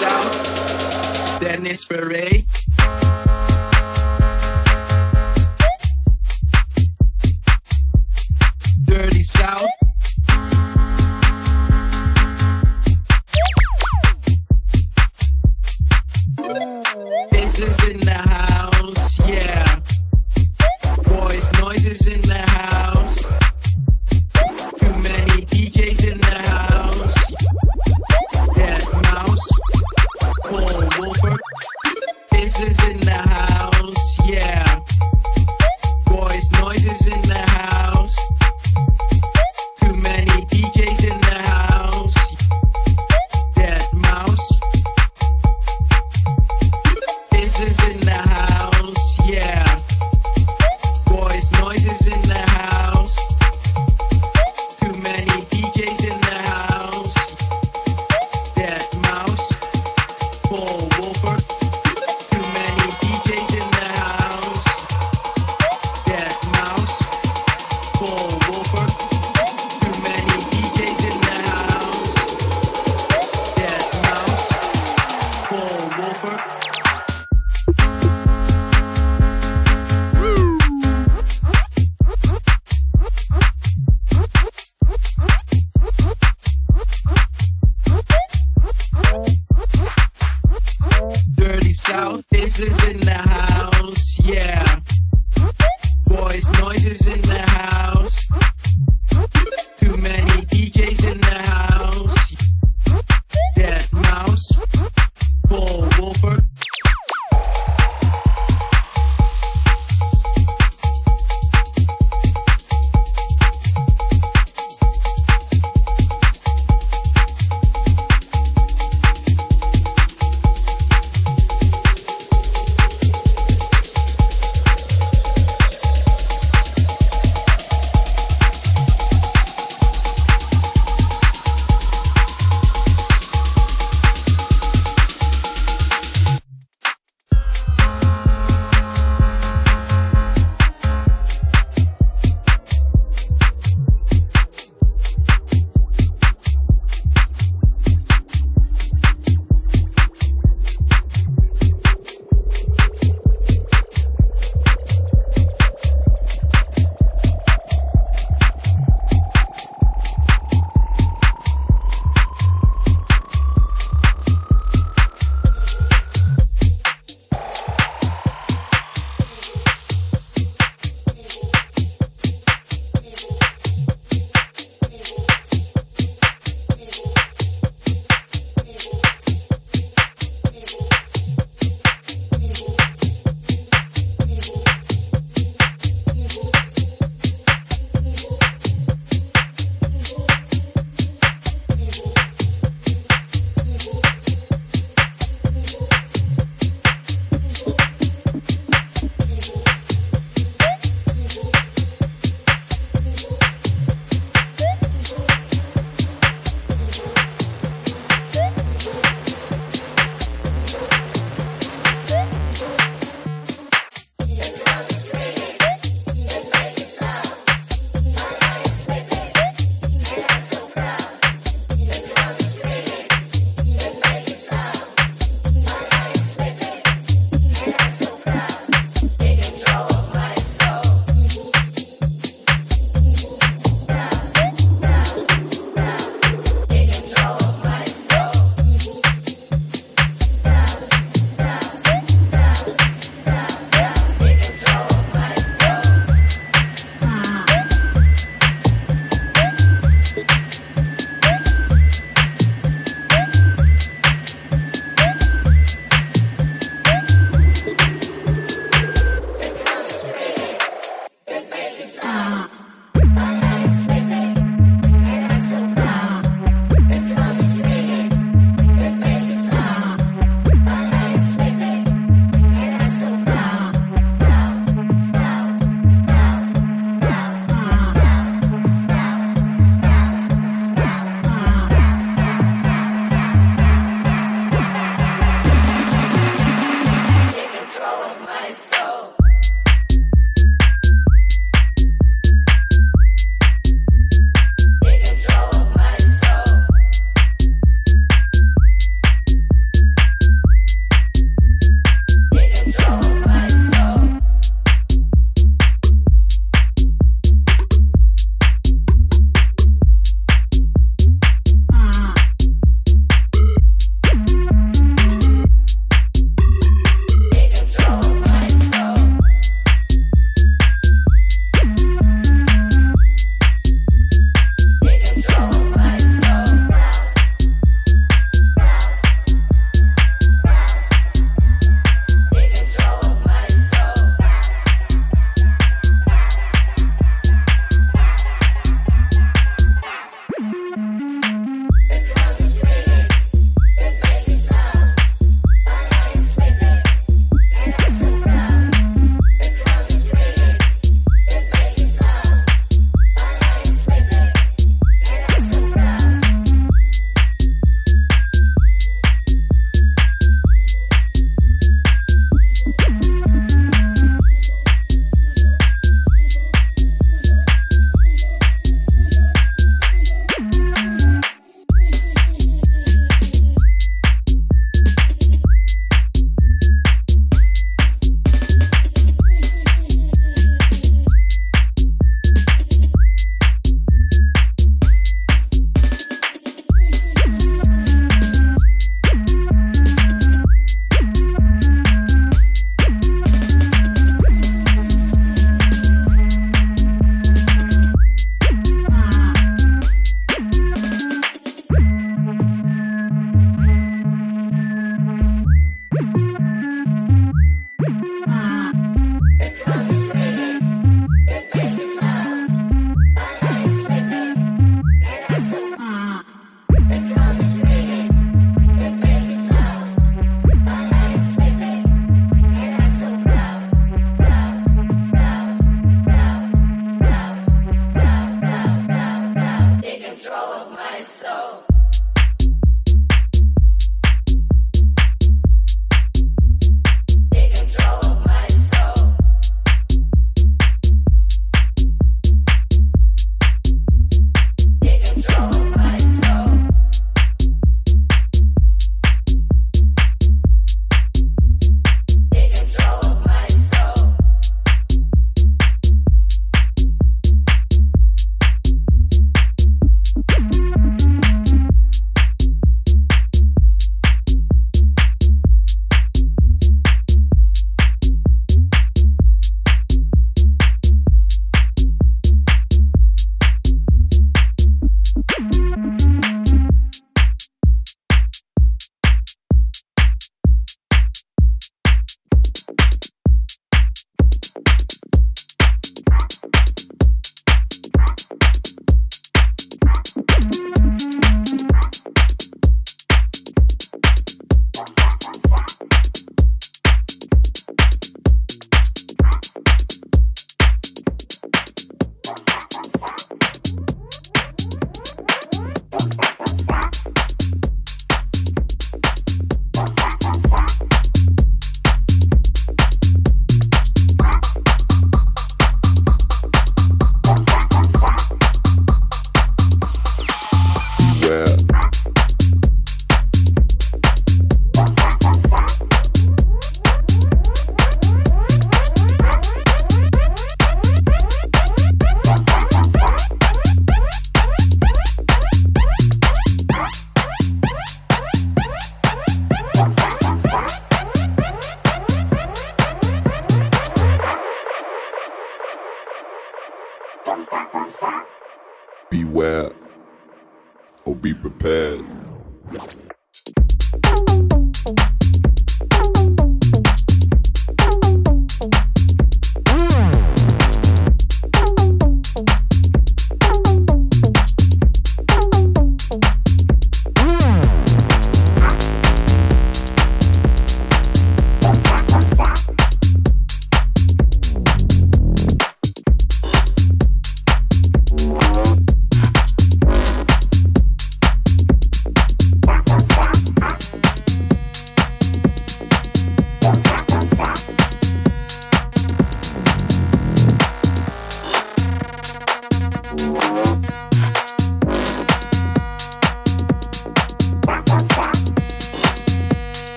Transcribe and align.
South, 0.00 1.40
Dennis 1.42 1.84
Ferrer. 1.84 2.40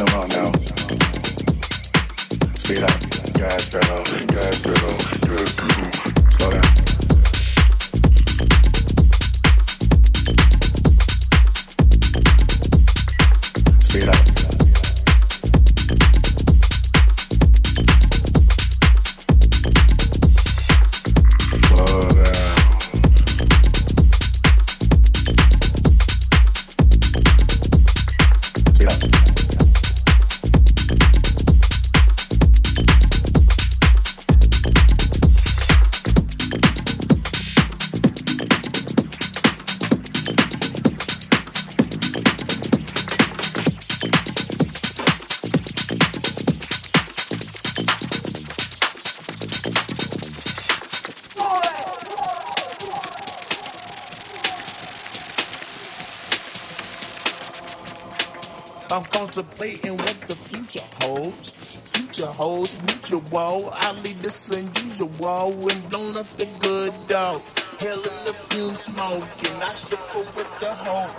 I'm 0.00 0.52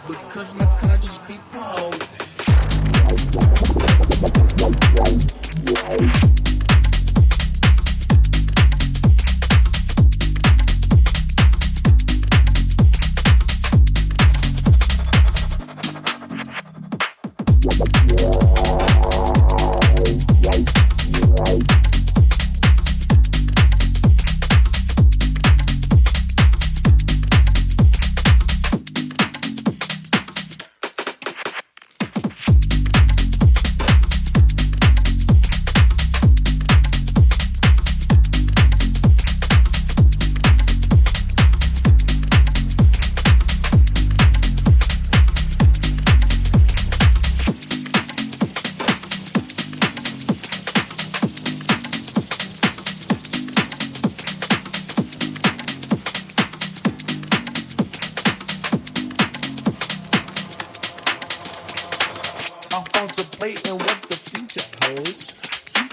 because 0.07 0.55
my 0.55 0.65
conscious 0.79 1.02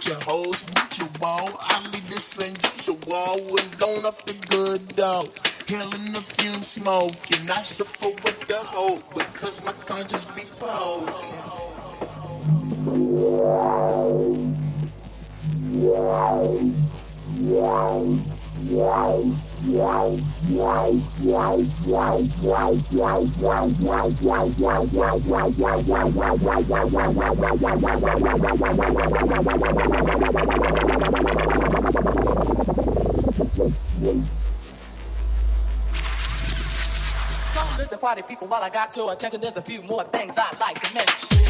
the 0.01 0.11
future 0.11 0.25
holds. 0.25 0.59
Future 0.61 1.05
holds 1.05 1.19
mutual. 1.21 1.59
I 1.61 1.83
leave 1.93 2.09
this 2.09 2.39
unusual 2.39 3.59
and 3.59 3.79
blown 3.79 4.07
off 4.07 4.25
the 4.25 4.35
good 4.49 4.97
dog. 4.97 5.29
Killing 5.67 6.13
the 6.13 6.21
fume 6.21 6.63
smoking, 6.63 7.51
I 7.51 7.63
for 7.85 8.13
with 8.25 8.47
the 8.49 8.59
hope 8.59 9.03
because 9.15 9.65
my 9.65 9.73
conscience 9.73 10.25
be 10.27 10.43
potent. 19.61 20.25
Listen, 37.79 37.99
party 37.99 38.23
people, 38.23 38.47
while 38.47 38.63
I 38.63 38.71
got 38.71 38.97
your 38.97 39.13
attention, 39.13 39.41
there's 39.41 39.57
a 39.57 39.63
few 39.63 39.83
more 39.83 40.05
things 40.05 40.35
I'd 40.37 40.59
like 40.61 40.81
to 40.81 40.95
mention. 40.95 41.50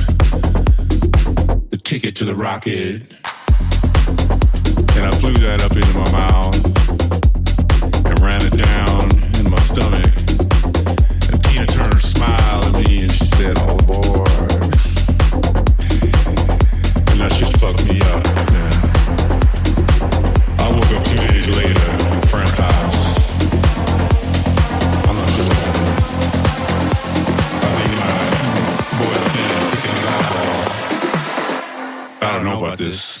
ticket 2.01 2.15
to 2.15 2.25
the 2.25 2.33
rocket. 2.33 3.01
And 4.95 5.05
I 5.05 5.11
flew 5.19 5.33
that 5.33 5.61
up 5.63 5.75
into 5.75 5.97
my 5.99 6.11
mouth 6.11 6.55
and 8.07 8.19
ran 8.19 8.41
it 8.43 8.57
down 8.57 9.11
in 9.39 9.51
my 9.51 9.59
stomach. 9.59 10.20
Don't 32.91 33.20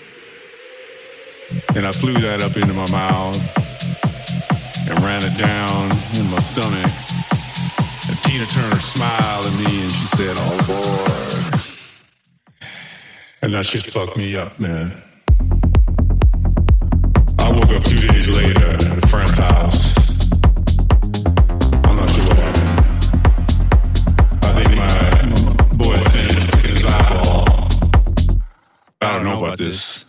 And 1.75 1.85
I 1.87 1.91
flew 1.91 2.13
that 2.13 2.41
up 2.41 2.55
into 2.57 2.73
my 2.73 2.89
mouth 2.91 3.57
and 4.89 4.99
ran 5.03 5.23
it 5.23 5.37
down 5.37 5.91
in 6.19 6.29
my 6.29 6.39
stomach. 6.39 6.91
And 8.07 8.17
Tina 8.23 8.45
Turner 8.45 8.79
smiled 8.79 9.45
at 9.45 9.53
me 9.57 9.81
and 9.81 9.91
she 9.91 10.05
said, 10.17 10.35
Oh 10.39 10.57
boy. 10.67 11.31
And 13.41 13.53
that 13.53 13.65
shit 13.65 13.83
fucked 13.83 14.17
me 14.17 14.35
up, 14.35 14.59
man. 14.59 14.91
I 17.39 17.51
woke 17.51 17.71
up 17.71 17.83
two 17.83 17.99
days 17.99 18.29
later 18.29 18.65
at 18.69 19.03
a 19.03 19.07
friend's 19.07 19.37
house. 19.37 19.95
I'm 21.85 21.95
not 21.95 22.09
sure 22.09 22.23
what 22.25 22.37
happened. 22.37 22.71
I 24.43 24.51
think 24.53 24.75
my 24.75 25.75
boy 25.77 25.97
Finn 25.97 26.69
his 26.69 26.85
eyeball. 26.85 27.67
I 29.01 29.15
don't 29.15 29.25
know 29.25 29.39
about 29.39 29.57
this. 29.57 30.05